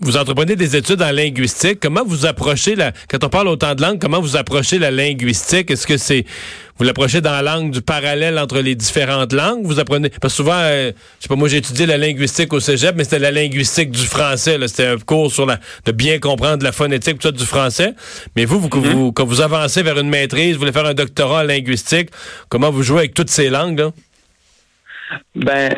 vous 0.00 0.16
entreprenez 0.16 0.56
des 0.56 0.76
études 0.76 1.02
en 1.02 1.12
linguistique. 1.12 1.78
Comment 1.80 2.04
vous 2.04 2.24
approchez 2.24 2.74
la, 2.74 2.92
quand 3.08 3.22
on 3.22 3.28
parle 3.28 3.48
autant 3.48 3.74
de 3.74 3.82
langues, 3.82 3.98
comment 4.00 4.20
vous 4.20 4.36
approchez 4.36 4.78
la 4.78 4.90
linguistique? 4.90 5.70
Est-ce 5.70 5.86
que 5.86 5.98
c'est, 5.98 6.24
vous 6.78 6.84
l'approchez 6.84 7.20
dans 7.20 7.32
la 7.32 7.42
langue 7.42 7.70
du 7.70 7.82
parallèle 7.82 8.38
entre 8.38 8.60
les 8.60 8.74
différentes 8.74 9.34
langues? 9.34 9.64
Vous 9.64 9.78
apprenez, 9.78 10.08
parce 10.08 10.32
que 10.32 10.36
souvent, 10.36 10.56
euh, 10.56 10.92
je 11.18 11.24
sais 11.24 11.28
pas, 11.28 11.36
moi 11.36 11.48
j'ai 11.48 11.58
étudié 11.58 11.84
la 11.84 11.98
linguistique 11.98 12.52
au 12.54 12.60
cégep, 12.60 12.94
mais 12.96 13.04
c'était 13.04 13.18
la 13.18 13.30
linguistique 13.30 13.90
du 13.90 14.06
français, 14.06 14.56
C'était 14.66 14.86
un 14.86 14.96
cours 14.96 15.30
sur 15.30 15.44
la, 15.44 15.58
de 15.84 15.92
bien 15.92 16.18
comprendre 16.18 16.64
la 16.64 16.72
phonétique, 16.72 17.18
tout 17.18 17.28
ça 17.28 17.32
du 17.32 17.44
français. 17.44 17.92
Mais 18.36 18.46
vous, 18.46 18.58
vous, 18.58 18.68
mm-hmm. 18.68 18.92
vous, 18.92 19.12
quand 19.12 19.26
vous 19.26 19.42
avancez 19.42 19.82
vers 19.82 19.98
une 19.98 20.08
maîtrise, 20.08 20.54
vous 20.54 20.60
voulez 20.60 20.72
faire 20.72 20.86
un 20.86 20.94
doctorat 20.94 21.42
en 21.42 21.44
linguistique, 21.44 22.08
comment 22.48 22.70
vous 22.70 22.82
jouez 22.82 23.00
avec 23.00 23.14
toutes 23.14 23.30
ces 23.30 23.50
langues, 23.50 23.78
là? 23.78 23.90
Ben, 25.34 25.74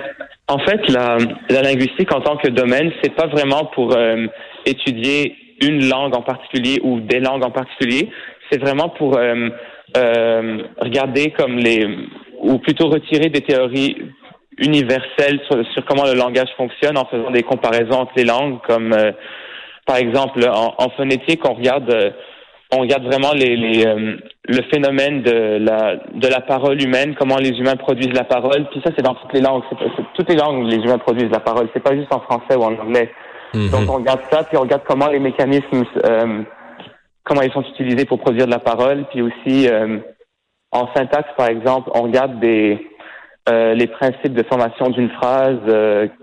en 0.49 0.58
fait, 0.58 0.88
la, 0.90 1.18
la, 1.49 1.62
linguistique 1.62 2.12
en 2.12 2.20
tant 2.20 2.37
que 2.37 2.49
domaine, 2.49 2.92
c'est 3.02 3.14
pas 3.14 3.26
vraiment 3.26 3.66
pour 3.66 3.96
euh, 3.96 4.26
étudier 4.66 5.37
une 5.62 5.88
langue 5.88 6.16
en 6.16 6.22
particulier 6.22 6.80
ou 6.82 7.00
des 7.00 7.20
langues 7.20 7.44
en 7.44 7.50
particulier. 7.50 8.11
C'est 8.50 8.61
vraiment 8.61 8.88
pour 8.90 9.16
euh, 9.16 9.49
euh, 9.96 10.58
regarder 10.78 11.30
comme 11.30 11.56
les, 11.56 11.87
ou 12.40 12.58
plutôt 12.58 12.88
retirer 12.88 13.28
des 13.28 13.42
théories 13.42 13.96
universelles 14.58 15.40
sur, 15.50 15.64
sur, 15.72 15.84
comment 15.84 16.04
le 16.04 16.14
langage 16.14 16.50
fonctionne 16.56 16.99
en 16.99 17.06
faisant 17.06 17.30
des 17.30 17.42
comparaisons 17.42 18.00
entre 18.00 18.12
les 18.16 18.25
langues, 18.25 18.58
comme 18.66 18.94
par 19.87 19.96
exemple 19.96 20.46
en, 20.49 20.75
en, 20.76 20.90
phonétique, 20.90 21.49
on 21.49 21.54
regarde 21.54 22.14
on 22.72 22.80
regarde 22.80 23.04
vraiment 23.04 23.32
les, 23.32 23.56
les 23.56 23.87
euh, 23.87 24.16
le 24.49 24.61
phénomène 24.72 25.22
de 25.22 25.58
la 25.58 25.96
de 26.14 26.26
la 26.26 26.40
parole 26.40 26.82
humaine, 26.82 27.14
comment 27.14 27.37
les 27.37 27.50
humains 27.50 27.76
produisent 27.76 28.12
la 28.12 28.25
parole. 28.25 28.66
Puis 28.70 28.80
ça, 28.84 28.90
c'est 28.96 29.02
dans 29.02 29.14
toutes 29.14 29.32
les 29.32 29.40
langues. 29.40 29.62
C'est, 29.70 30.04
toutes 30.14 30.28
les 30.28 30.37
langues 30.37 30.66
les 30.66 30.78
humains 30.78 30.99
produisent 30.99 31.30
la 31.30 31.40
parole. 31.40 31.68
C'est 31.72 31.82
pas 31.82 31.94
juste 31.94 32.12
en 32.12 32.20
français 32.20 32.56
ou 32.56 32.62
en 32.62 32.75
anglais. 32.75 33.11
Mhm. 33.54 33.70
Donc 33.70 33.88
on 33.88 33.99
regarde 33.99 34.20
ça, 34.30 34.42
puis 34.44 34.56
on 34.56 34.62
regarde 34.62 34.82
comment 34.87 35.08
les 35.08 35.20
mécanismes, 35.20 35.84
euh, 36.04 36.42
comment 37.25 37.42
ils 37.42 37.52
sont 37.52 37.62
utilisés 37.62 38.04
pour 38.04 38.18
produire 38.18 38.46
de 38.46 38.50
la 38.50 38.58
parole. 38.58 39.04
Puis 39.11 39.22
aussi 39.22 39.68
euh, 39.68 39.99
en 40.72 40.88
syntaxe, 40.94 41.30
par 41.37 41.49
exemple, 41.49 41.90
on 41.94 42.02
regarde 42.02 42.40
des 42.40 42.88
les 43.49 43.88
principes 43.88 44.34
de 44.34 44.44
formation 44.44 44.88
d'une 44.90 45.11
phrase 45.11 45.58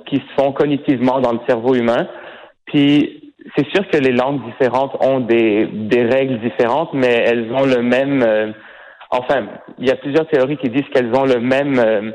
qui 0.06 0.16
se 0.16 0.42
font 0.42 0.54
cognitivement 0.54 1.20
dans 1.20 1.34
le 1.34 1.40
cerveau 1.46 1.76
humain. 1.76 2.08
Puis 2.66 3.19
c'est 3.56 3.68
sûr 3.70 3.88
que 3.90 3.98
les 3.98 4.12
langues 4.12 4.44
différentes 4.46 4.96
ont 5.02 5.20
des, 5.20 5.68
règles 5.92 6.40
différentes, 6.40 6.94
mais 6.94 7.24
elles 7.26 7.52
ont 7.52 7.66
le 7.66 7.82
même. 7.82 8.24
Euh, 8.24 8.52
enfin, 9.12 9.48
il 9.78 9.88
y 9.88 9.92
a 9.92 9.96
plusieurs 9.96 10.28
théories 10.28 10.58
qui 10.58 10.70
disent 10.70 10.88
qu'elles 10.94 11.14
ont 11.16 11.26
le 11.26 11.40
même. 11.40 11.80
Euh, 11.80 12.12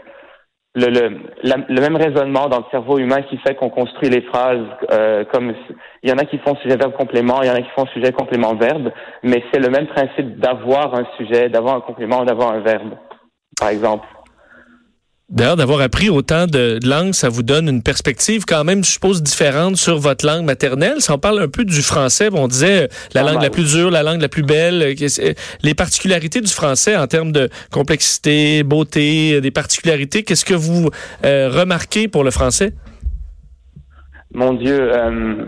le, 0.77 0.89
le, 0.89 1.65
le 1.69 1.81
même 1.81 1.95
raisonnement 1.95 2.49
dans 2.49 2.59
le 2.59 2.65
cerveau 2.73 2.99
humain 2.99 3.23
qui 3.23 3.39
fait 3.39 3.55
qu'on 3.55 3.71
construit 3.71 4.09
les 4.09 4.23
phrases 4.23 4.67
euh, 4.91 5.25
comme 5.33 5.55
il 6.03 6.11
y 6.11 6.13
en 6.13 6.19
a 6.19 6.25
qui 6.25 6.39
font 6.39 6.57
sujet 6.57 6.77
verbe 6.77 6.95
complément, 6.95 7.43
il 7.43 7.47
y 7.47 7.51
en 7.51 7.55
a 7.55 7.63
qui 7.63 7.71
font 7.77 7.87
sujet 7.87 8.11
complément 8.11 8.57
verbe, 8.57 8.91
mais 9.23 9.45
c'est 9.53 9.61
le 9.61 9.71
même 9.71 9.87
principe 9.87 10.41
d'avoir 10.41 10.93
un 10.97 11.07
sujet, 11.17 11.49
d'avoir 11.49 11.77
un 11.77 11.81
complément, 11.81 12.25
d'avoir 12.25 12.55
un 12.55 12.61
verbe, 12.61 12.97
par 13.57 13.69
exemple. 13.69 14.05
D'ailleurs, 15.35 15.57
d'avoir 15.57 15.81
appris 15.81 16.11
autant 16.11 16.47
de 16.47 16.79
langues, 16.85 17.13
ça 17.13 17.29
vous 17.29 17.43
donne 17.43 17.69
une 17.69 17.83
perspective 17.83 18.45
quand 18.47 18.63
même, 18.63 18.85
je 18.85 18.91
suppose, 18.91 19.21
différente 19.21 19.77
sur 19.77 19.99
votre 19.99 20.25
langue 20.25 20.45
maternelle. 20.45 21.01
Si 21.01 21.11
on 21.11 21.19
parle 21.19 21.43
un 21.43 21.49
peu 21.49 21.65
du 21.65 21.83
français, 21.83 22.29
on 22.33 22.47
disait 22.47 22.85
euh, 22.85 22.87
la 23.15 23.25
langue 23.25 23.43
la 23.43 23.51
plus 23.51 23.75
dure, 23.75 23.91
la 23.91 24.05
langue 24.05 24.21
la 24.21 24.29
plus 24.29 24.45
belle, 24.45 24.81
euh, 24.81 24.95
euh, 25.19 25.33
les 25.65 25.75
particularités 25.75 26.41
du 26.41 26.53
français 26.53 26.97
en 26.97 27.09
termes 27.09 27.33
de 27.33 27.49
complexité, 27.73 28.63
beauté, 28.63 29.41
des 29.41 29.51
particularités, 29.51 30.23
qu'est-ce 30.23 30.45
que 30.45 30.55
vous 30.55 30.91
euh, 31.25 31.51
remarquez 31.51 32.07
pour 32.07 32.23
le 32.23 32.31
français? 32.31 32.73
Mon 34.33 34.53
Dieu, 34.53 34.79
euh, 34.93 35.47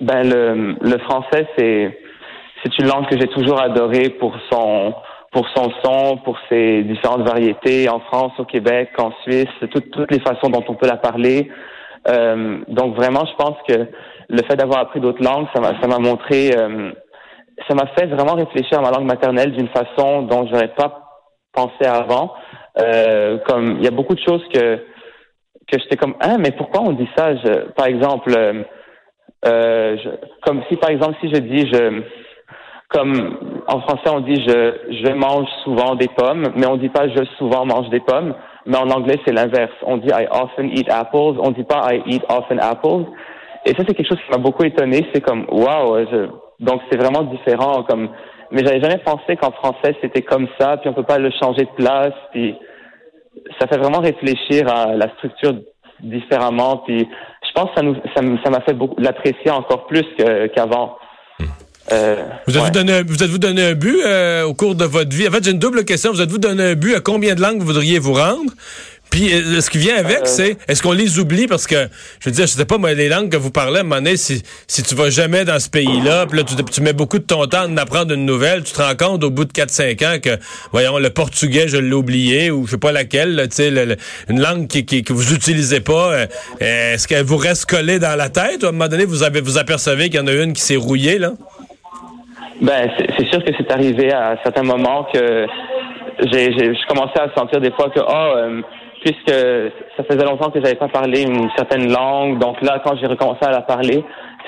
ben 0.00 0.28
le, 0.28 0.74
le 0.80 0.98
français 0.98 1.46
c'est 1.56 1.96
c'est 2.62 2.76
une 2.80 2.88
langue 2.88 3.08
que 3.08 3.16
j'ai 3.20 3.28
toujours 3.28 3.60
adorée 3.60 4.10
pour 4.10 4.36
son 4.50 4.94
pour 5.36 5.46
son 5.54 5.70
son, 5.84 6.16
pour 6.16 6.38
ses 6.48 6.82
différentes 6.84 7.20
variétés 7.28 7.90
en 7.90 8.00
France, 8.00 8.32
au 8.38 8.46
Québec, 8.46 8.88
en 8.96 9.12
Suisse, 9.22 9.52
toutes 9.70 9.90
toutes 9.90 10.10
les 10.10 10.20
façons 10.20 10.48
dont 10.48 10.64
on 10.66 10.74
peut 10.74 10.86
la 10.86 10.96
parler. 10.96 11.50
Euh, 12.08 12.60
donc 12.68 12.96
vraiment, 12.96 13.26
je 13.26 13.34
pense 13.36 13.56
que 13.68 13.86
le 14.30 14.42
fait 14.48 14.56
d'avoir 14.56 14.78
appris 14.80 14.98
d'autres 14.98 15.22
langues, 15.22 15.46
ça 15.54 15.60
m'a 15.60 15.78
ça 15.78 15.86
m'a 15.88 15.98
montré, 15.98 16.56
euh, 16.56 16.90
ça 17.68 17.74
m'a 17.74 17.86
fait 17.88 18.06
vraiment 18.06 18.32
réfléchir 18.34 18.78
à 18.78 18.80
ma 18.80 18.90
langue 18.90 19.04
maternelle 19.04 19.52
d'une 19.52 19.68
façon 19.68 20.22
dont 20.22 20.46
j'aurais 20.48 20.72
pas 20.74 21.02
pensé 21.52 21.84
avant. 21.84 22.32
Euh, 22.78 23.36
comme 23.46 23.76
il 23.78 23.84
y 23.84 23.88
a 23.88 23.90
beaucoup 23.98 24.14
de 24.14 24.24
choses 24.26 24.42
que 24.54 24.76
que 25.70 25.78
j'étais 25.78 25.96
comme 25.98 26.14
ah 26.20 26.38
mais 26.38 26.52
pourquoi 26.52 26.80
on 26.80 26.92
dit 26.92 27.08
ça? 27.14 27.36
Je, 27.36 27.52
par 27.72 27.88
exemple 27.88 28.32
euh, 28.34 28.62
euh, 29.46 29.98
je- 30.02 30.16
comme 30.46 30.62
si 30.70 30.76
par 30.76 30.88
exemple 30.88 31.16
si 31.20 31.28
je 31.28 31.40
dis 31.40 31.68
je 31.70 32.02
comme 32.88 33.62
en 33.66 33.80
français 33.80 34.10
on 34.10 34.20
dit 34.20 34.36
je 34.46 34.74
je 35.04 35.12
mange 35.12 35.46
souvent 35.64 35.94
des 35.94 36.08
pommes 36.08 36.52
mais 36.56 36.66
on 36.66 36.76
dit 36.76 36.88
pas 36.88 37.08
je 37.08 37.24
souvent 37.38 37.64
mange 37.66 37.88
des 37.90 38.00
pommes 38.00 38.34
mais 38.64 38.76
en 38.76 38.90
anglais 38.90 39.18
c'est 39.24 39.32
l'inverse 39.32 39.72
on 39.82 39.96
dit 39.96 40.08
I 40.08 40.26
often 40.30 40.70
eat 40.76 40.88
apples 40.90 41.38
on 41.40 41.50
dit 41.50 41.64
pas 41.64 41.92
I 41.92 42.02
eat 42.06 42.22
often 42.28 42.60
apples 42.60 43.06
et 43.64 43.70
ça 43.70 43.82
c'est 43.86 43.94
quelque 43.94 44.08
chose 44.08 44.22
qui 44.24 44.30
m'a 44.30 44.38
beaucoup 44.38 44.64
étonné 44.64 45.06
c'est 45.12 45.20
comme 45.20 45.46
waouh 45.50 46.06
donc 46.60 46.80
c'est 46.90 46.98
vraiment 46.98 47.24
différent 47.24 47.82
comme 47.82 48.08
mais 48.52 48.64
j'avais 48.64 48.80
jamais 48.80 48.98
pensé 48.98 49.36
qu'en 49.36 49.50
français 49.50 49.96
c'était 50.00 50.22
comme 50.22 50.46
ça 50.58 50.76
puis 50.76 50.88
on 50.88 50.92
peut 50.92 51.02
pas 51.02 51.18
le 51.18 51.30
changer 51.42 51.64
de 51.64 51.74
place 51.76 52.14
puis 52.30 52.54
ça 53.60 53.66
fait 53.66 53.78
vraiment 53.78 54.00
réfléchir 54.00 54.68
à 54.68 54.94
la 54.94 55.08
structure 55.16 55.54
différemment. 56.00 56.78
Puis 56.86 57.08
je 57.42 57.52
pense 57.54 57.70
que 57.70 57.76
ça 57.76 57.82
nous, 58.22 58.38
ça 58.44 58.50
m'a 58.50 58.60
fait 58.60 58.74
beaucoup 58.74 59.00
l'apprécier 59.00 59.50
encore 59.50 59.86
plus 59.86 60.04
qu'avant. 60.54 60.96
Euh, 61.92 62.16
Vous 62.46 62.52
êtes-vous 62.54 62.64
ouais. 62.66 62.70
donné, 62.72 62.92
un- 62.92 63.02
vous 63.04 63.22
êtes-vous 63.22 63.38
donné 63.38 63.62
un 63.62 63.74
but 63.74 64.00
euh, 64.04 64.42
au 64.44 64.54
cours 64.54 64.74
de 64.74 64.84
votre 64.84 65.14
vie? 65.14 65.28
En 65.28 65.30
fait, 65.30 65.44
j'ai 65.44 65.52
une 65.52 65.58
double 65.58 65.84
question. 65.84 66.12
Vous 66.12 66.20
êtes-vous 66.20 66.38
donné 66.38 66.62
un 66.62 66.74
but 66.74 66.94
à 66.96 67.00
combien 67.00 67.34
de 67.34 67.40
langues 67.40 67.58
vous 67.60 67.66
voudriez 67.66 67.98
vous 67.98 68.14
rendre? 68.14 68.50
Puis 69.08 69.32
euh, 69.32 69.60
ce 69.60 69.70
qui 69.70 69.78
vient 69.78 69.96
avec, 69.96 70.18
Euh. 70.22 70.24
c'est 70.24 70.56
est-ce 70.66 70.82
qu'on 70.82 70.90
les 70.90 71.20
oublie? 71.20 71.46
Parce 71.46 71.68
que 71.68 71.86
je 72.18 72.28
veux 72.28 72.34
dire, 72.34 72.44
je 72.48 72.52
sais 72.54 72.64
pas 72.64 72.76
moi 72.76 72.92
les 72.92 73.08
langues 73.08 73.30
que 73.30 73.36
vous 73.36 73.52
parlez 73.52 73.76
à 73.76 73.80
un 73.80 73.82
moment 73.84 73.96
donné, 74.02 74.16
si 74.16 74.42
si 74.66 74.82
tu 74.82 74.96
vas 74.96 75.10
jamais 75.10 75.44
dans 75.44 75.60
ce 75.60 75.70
pays-là, 75.70 76.26
puis 76.26 76.38
là 76.38 76.44
tu, 76.44 76.56
tu 76.56 76.80
mets 76.80 76.92
beaucoup 76.92 77.20
de 77.20 77.24
ton 77.24 77.46
temps 77.46 77.60
à 77.62 77.66
en 77.68 77.76
apprendre 77.76 78.12
une 78.12 78.26
nouvelle, 78.26 78.64
tu 78.64 78.72
te 78.72 78.82
rends 78.82 78.96
compte 78.96 79.22
au 79.22 79.30
bout 79.30 79.44
de 79.44 79.52
4-5 79.52 80.02
ans 80.04 80.18
que 80.20 80.36
voyons 80.72 80.98
le 80.98 81.10
portugais 81.10 81.68
je 81.68 81.76
l'ai 81.76 81.92
oublié 81.94 82.50
ou 82.50 82.66
je 82.66 82.72
sais 82.72 82.78
pas 82.78 82.90
laquelle, 82.90 83.46
tu 83.48 83.56
sais 83.56 83.72
une 84.28 84.40
langue 84.40 84.66
qui, 84.66 84.84
qui- 84.84 85.04
que 85.04 85.12
vous 85.12 85.32
utilisez 85.32 85.78
pas, 85.80 86.12
euh, 86.12 86.26
euh, 86.62 86.94
est-ce 86.94 87.06
qu'elle 87.06 87.24
vous 87.24 87.36
reste 87.36 87.66
collée 87.66 88.00
dans 88.00 88.16
la 88.16 88.28
tête? 88.28 88.64
Ou 88.64 88.66
à 88.66 88.68
un 88.70 88.72
moment 88.72 88.88
donné 88.88 89.04
vous 89.04 89.22
avez 89.22 89.40
vous 89.40 89.56
apercevez 89.56 90.06
qu'il 90.10 90.18
y 90.18 90.22
en 90.22 90.26
a 90.26 90.32
une 90.32 90.52
qui 90.52 90.62
s'est 90.62 90.74
rouillée 90.74 91.18
là? 91.18 91.32
Ben, 92.60 92.90
c'est 92.98 93.26
sûr 93.30 93.44
que 93.44 93.52
c'est 93.56 93.70
arrivé 93.70 94.12
à 94.12 94.36
certains 94.42 94.62
moments 94.62 95.04
que 95.12 95.46
j'ai, 96.32 96.52
j'ai, 96.56 96.74
je 96.74 96.86
commençais 96.88 97.20
à 97.20 97.28
sentir 97.36 97.60
des 97.60 97.70
fois 97.72 97.90
que, 97.90 98.00
oh, 98.00 98.36
euh, 98.36 98.62
puisque 99.04 99.30
ça 99.96 100.04
faisait 100.10 100.24
longtemps 100.24 100.50
que 100.50 100.60
j'avais 100.62 100.74
pas 100.76 100.88
parlé 100.88 101.22
une 101.22 101.50
certaine 101.56 101.92
langue, 101.92 102.38
donc 102.38 102.60
là, 102.62 102.80
quand 102.84 102.96
j'ai 102.96 103.06
recommencé 103.06 103.44
à 103.44 103.50
la 103.50 103.60
parler, 103.60 104.02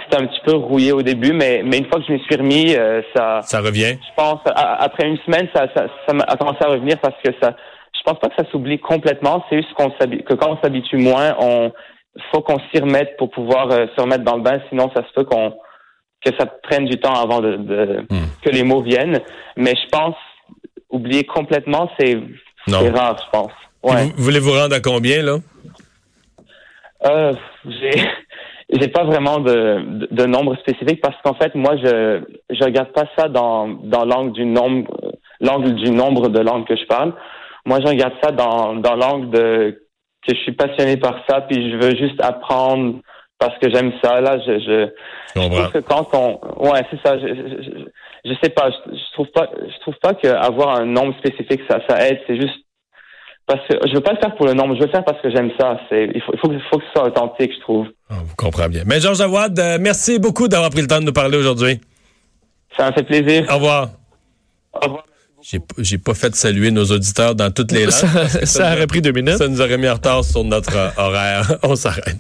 c'était 0.05 0.23
un 0.23 0.27
petit 0.27 0.41
peu 0.47 0.55
rouillé 0.57 0.93
au 0.93 1.03
début, 1.03 1.33
mais, 1.35 1.63
mais 1.65 1.79
une 1.79 1.85
fois 1.87 2.01
que 2.01 2.07
je 2.07 2.13
m'y 2.13 2.21
suis 2.21 2.37
remis, 2.37 2.75
euh, 2.75 3.03
ça, 3.15 3.41
Ça 3.43 3.61
revient. 3.61 3.99
je 4.01 4.15
pense, 4.17 4.41
à- 4.47 4.83
après 4.83 5.07
une 5.07 5.19
semaine, 5.19 5.49
ça, 5.55 5.67
ça, 5.77 5.87
ça 6.07 6.15
a 6.27 6.37
commencé 6.37 6.59
à 6.63 6.69
revenir 6.69 6.97
parce 7.01 7.17
que 7.23 7.31
ça, 7.43 7.53
je 7.95 8.03
pense 8.05 8.19
pas 8.21 8.29
que 8.29 8.37
ça 8.43 8.51
s'oublie 8.51 8.79
complètement. 8.79 9.45
C'est 9.51 9.57
juste 9.59 9.75
qu'on 9.75 9.91
que 9.91 10.35
quand 10.35 10.53
on 10.53 10.59
s'habitue 10.63 10.97
moins, 10.97 11.35
on 11.41 11.73
faut 12.33 12.41
qu'on 12.41 12.59
s'y 12.73 12.81
remette 12.81 13.17
pour 13.19 13.31
pouvoir 13.31 13.71
euh, 13.71 13.87
se 13.95 14.01
remettre 14.01 14.25
dans 14.25 14.37
le 14.37 14.43
bain. 14.43 14.59
Sinon, 14.71 14.91
ça 14.97 15.03
se 15.07 15.13
peut 15.15 15.25
qu'on 15.25 15.53
que 16.25 16.31
ça 16.39 16.47
prenne 16.47 16.85
du 16.87 16.99
temps 16.99 17.15
avant 17.15 17.41
de, 17.41 17.57
de- 17.57 18.07
Hmm. 18.11 18.27
que 18.43 18.51
les 18.51 18.65
mots 18.65 18.83
viennent. 18.83 19.21
Mais 19.57 19.75
je 19.77 19.89
pense 19.91 20.17
oublier 20.91 21.25
complètement, 21.25 21.91
c'est 21.99 22.19
rare, 22.69 23.17
je 23.25 23.31
pense. 23.31 23.53
Ouais. 23.83 24.07
Vous, 24.17 24.25
voulez-vous 24.25 24.53
rendre 24.53 24.75
à 24.75 24.81
combien 24.81 25.23
là? 25.23 25.37
Euh, 27.07 27.33
j'ai 27.65 27.91
j'ai 28.81 28.89
pas 28.89 29.05
vraiment 29.05 29.39
de, 29.39 29.81
de, 30.01 30.09
de 30.11 30.27
nombre 30.27 30.57
spécifique 30.59 31.01
parce 31.01 31.15
qu'en 31.23 31.35
fait 31.35 31.55
moi 31.55 31.77
je 31.77 32.21
je 32.51 32.65
regarde 32.65 32.93
pas 32.93 33.05
ça 33.17 33.29
dans 33.29 33.69
dans 33.69 34.05
l'angle 34.05 34.33
du 34.33 34.45
nombre 34.45 34.91
l'angle 35.41 35.75
du 35.77 35.91
nombre 35.91 36.29
de 36.29 36.41
langues 36.41 36.67
que 36.67 36.77
je 36.77 36.85
parle. 36.87 37.13
Moi 37.65 37.79
je 37.81 37.87
regarde 37.87 38.15
ça 38.23 38.33
dans 38.33 38.75
dans 38.75 38.97
l'angle 38.97 39.31
de 39.31 39.83
que 40.27 40.35
je 40.35 40.41
suis 40.43 40.53
passionné 40.53 40.97
par 40.97 41.21
ça 41.29 41.43
puis 41.43 41.71
je 41.71 41.77
veux 41.77 41.95
juste 41.97 42.21
apprendre 42.21 42.99
parce 43.39 43.57
que 43.59 43.71
j'aime 43.71 43.93
ça 44.03 44.21
là 44.21 44.39
je 44.47 44.59
je, 44.59 44.89
Je 45.35 45.41
trouve 45.41 45.73
que 45.73 45.79
quand 45.79 46.09
on 46.15 46.41
ouais 46.69 46.83
c'est 46.91 47.01
ça 47.05 47.19
je, 47.19 47.27
je, 47.29 47.63
je, 47.63 48.31
je 48.31 48.35
sais 48.43 48.51
pas 48.51 48.71
je, 48.71 48.97
je 48.97 49.13
trouve 49.15 49.29
pas 49.29 49.49
je 49.57 49.81
trouve 49.81 49.95
pas 50.03 50.15
qu'avoir 50.15 50.81
un 50.81 50.85
nombre 50.87 51.15
spécifique 51.19 51.61
ça 51.71 51.79
ça 51.89 52.07
aide 52.09 52.19
c'est 52.27 52.37
juste 52.37 52.57
parce 53.47 53.61
que 53.69 53.77
je 53.89 53.95
veux 53.95 54.01
pas 54.01 54.13
le 54.13 54.19
faire 54.19 54.35
pour 54.37 54.47
le 54.47 54.53
nombre 54.55 54.75
je 54.75 54.81
veux 54.81 54.87
le 54.87 54.93
faire 54.93 55.05
parce 55.05 55.21
que 55.23 55.31
j'aime 55.31 55.51
ça 55.59 55.79
c'est 55.89 56.11
il 56.15 56.21
faut 56.23 56.33
il 56.35 56.39
faut, 56.41 56.49
que- 56.49 56.55
il 56.55 56.63
faut 56.71 56.79
que 56.79 56.85
ce 56.87 56.93
soit 56.93 57.07
authentique 57.07 57.53
je 57.55 57.61
trouve 57.61 57.87
Ah, 58.11 58.15
vous 58.25 58.35
comprenez 58.37 58.69
bien. 58.69 58.83
Mais 58.87 59.01
Georges 59.01 59.21
Awad, 59.21 59.59
euh, 59.59 59.79
merci 59.81 60.19
beaucoup 60.19 60.49
d'avoir 60.49 60.71
pris 60.71 60.81
le 60.83 60.87
temps 60.89 60.99
de 61.01 61.05
nous 61.07 61.13
parler 61.13 61.39
aujourd'hui. 61.39 61.81
Ça 62.77 62.85
m'a 62.87 62.93
fait 62.93 63.03
plaisir. 63.05 63.45
Au 63.51 63.55
revoir. 63.55 63.89
Au 64.75 64.81
revoir. 64.85 65.05
J'ai, 65.43 65.59
j'ai 65.79 65.99
pas 65.99 66.15
fait 66.15 66.35
saluer 66.35 66.71
nos 66.71 66.85
auditeurs 66.87 67.35
dans 67.35 67.51
toutes 67.53 67.73
les 67.73 67.85
langues. 67.85 67.91
Ça, 68.29 68.47
ça 68.47 68.73
aurait 68.75 68.87
pris 68.87 69.01
deux 69.01 69.13
minutes. 69.13 69.37
Ça 69.39 69.49
nous 69.49 69.61
aurait 69.61 69.79
mis 69.79 69.89
en 69.89 69.95
retard 69.95 70.25
sur 70.25 70.43
notre 70.45 70.77
euh, 70.77 70.91
horaire. 70.97 71.45
On 71.63 71.75
s'arrête. 71.77 72.19